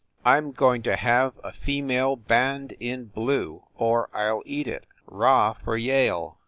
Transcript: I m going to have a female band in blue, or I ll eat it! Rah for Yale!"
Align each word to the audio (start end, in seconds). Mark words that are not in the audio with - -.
I 0.25 0.37
m 0.37 0.51
going 0.51 0.81
to 0.81 0.95
have 0.95 1.33
a 1.43 1.53
female 1.53 2.15
band 2.15 2.71
in 2.79 3.05
blue, 3.05 3.65
or 3.75 4.09
I 4.15 4.31
ll 4.31 4.41
eat 4.47 4.65
it! 4.65 4.87
Rah 5.05 5.53
for 5.53 5.77
Yale!" 5.77 6.39